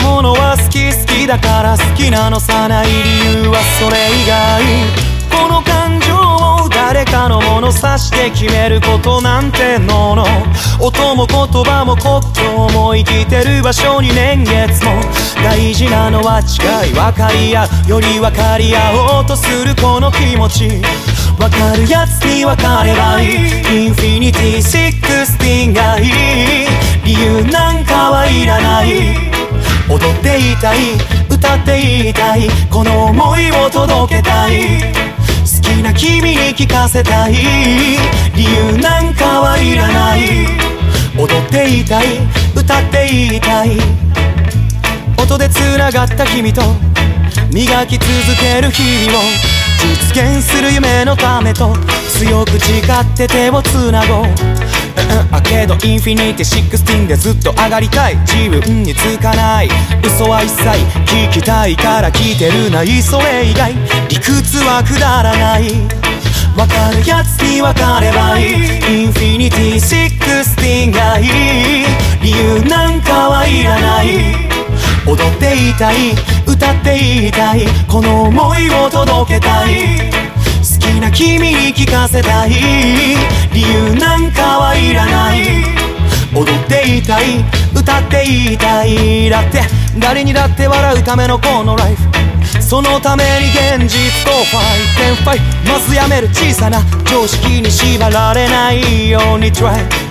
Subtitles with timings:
[0.00, 2.40] ものは好き好きだから好きなの。
[2.40, 4.62] さない理由はそれ以外
[5.30, 10.24] この感情を誰かの物差して決めることなんてのの
[10.80, 14.92] 音も言葉も骨董も生きてる場所に年月も
[15.42, 16.92] 大事なのは違い。
[16.92, 20.68] 分かり合うより分かり合おうとするこの気持ち。
[21.38, 23.86] 分かるやつに分かればいい。
[23.86, 26.10] インフィニティ16がいい。
[27.04, 29.33] 理由なんかはいらない。
[30.34, 30.78] ていたい
[31.30, 34.80] 歌っていたいこの想いを届けたい。
[34.80, 37.34] 好きな君に聞かせたい。
[37.34, 40.46] 理由なんかはいらない。
[41.16, 42.18] 踊っていたい
[42.56, 43.78] 歌っていたい。
[45.16, 46.62] 音で繋がった君と
[47.52, 48.08] 磨き続
[48.40, 49.22] ける日々を
[49.78, 51.72] 実現する夢のためと
[52.08, 54.73] 強く誓って手をつなごう。
[55.30, 59.68] あけどインフィニティ16でずっと上がりたい自分につかない。
[60.04, 60.68] 嘘は一切
[61.06, 63.74] 聞きたいから聞いてるないそれ以外
[64.08, 66.04] 理屈はくだらない。
[66.56, 69.04] わかるやつに分かればいい。
[69.04, 71.84] インフィニティ16がいい。
[72.22, 74.54] 理由なんかはいらない。
[75.06, 76.12] 踊っていたい。
[76.46, 77.66] 歌っていたい。
[77.88, 80.23] この想いを届けたい。
[81.14, 82.50] 君に聞かせたい。
[83.52, 85.64] 理由なんかはいらない。
[86.34, 87.44] 踊っていたい。
[87.72, 89.30] 歌っていたい。
[89.30, 89.62] だって
[90.00, 92.02] 誰にだって笑うためのこのライフ。
[92.60, 93.46] そのために
[93.78, 96.28] 現実とファイテンファイまずやめる。
[96.28, 99.52] 小さな常識に縛られないように。
[99.52, 100.03] Try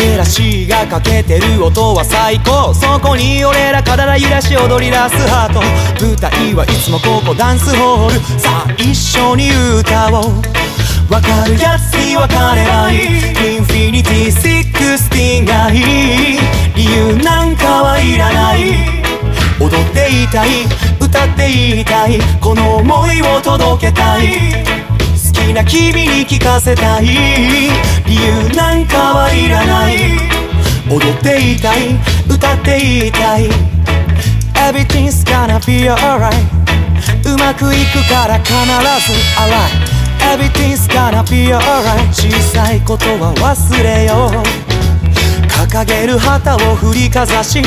[0.00, 2.72] 照らしがかけてる音は最高。
[2.72, 5.60] そこに俺ら体揺らし踊り出すハート。
[6.02, 8.40] 舞台はいつもここダンスホール。
[8.40, 10.40] さあ一緒に歌おう。
[11.12, 12.96] わかるやつに分かればい。
[12.96, 16.38] インフィニティ16がいい。
[16.74, 18.72] 理由なんかはいらない。
[19.60, 20.64] 踊っていたい。
[20.98, 22.18] 歌っていたい。
[22.40, 24.64] この想いを届けたい。
[25.12, 27.04] 好きな君に聞かせたい。
[28.06, 29.29] 理由なんかはいらない。
[31.40, 31.94] っていたい
[32.28, 33.48] 歌っていたい
[34.54, 36.34] Everything's gonna be alright
[37.24, 39.72] うまくいくから必ず alright
[40.20, 44.42] Everything's gonna be alright 小さいことは忘れよう
[45.48, 47.62] 掲げる旗を振りかざし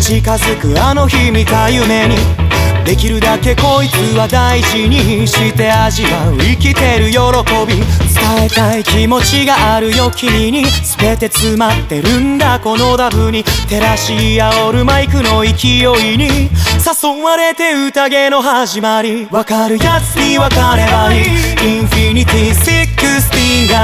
[0.00, 2.41] 近づくあの日見た夢に
[2.84, 5.26] できるだけこいつは大事に。
[5.26, 7.18] して味わう生きてる喜
[7.66, 10.64] び伝えたい気持ちがあるよ君に。
[10.98, 13.44] 全て詰まってるんだこのダブに。
[13.44, 16.50] 照らし煽るマイクの勢いに。
[16.82, 20.38] 誘われて宴の始まりわかるやつに。
[20.38, 23.81] 分かればいいインフィニティ16が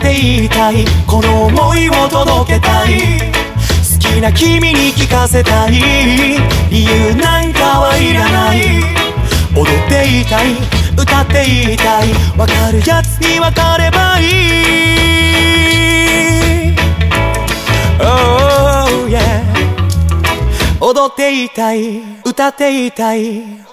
[0.00, 0.84] っていたい。
[1.06, 3.00] この想いを届けたい。
[3.92, 5.72] 好きな君に聞かせたい。
[6.70, 8.82] 理由なんかはいらない。
[9.54, 10.56] 踊っていたい。
[10.96, 12.08] 歌っていたい。
[12.36, 14.30] わかるやつに分かればいい。
[18.00, 19.44] Oh yeah
[20.80, 22.00] 踊っていたい。
[22.24, 23.69] 歌っていたい。